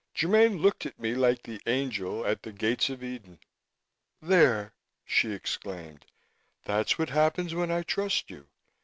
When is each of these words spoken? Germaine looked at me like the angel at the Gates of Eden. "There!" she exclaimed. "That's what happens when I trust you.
Germaine 0.15 0.57
looked 0.59 0.87
at 0.87 0.97
me 0.99 1.13
like 1.13 1.43
the 1.43 1.61
angel 1.67 2.25
at 2.25 2.41
the 2.41 2.51
Gates 2.51 2.89
of 2.89 3.03
Eden. 3.03 3.37
"There!" 4.19 4.73
she 5.05 5.31
exclaimed. 5.31 6.07
"That's 6.65 6.97
what 6.97 7.09
happens 7.11 7.53
when 7.53 7.69
I 7.69 7.83
trust 7.83 8.31
you. 8.31 8.47